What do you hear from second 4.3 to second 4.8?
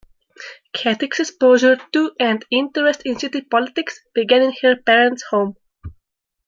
in her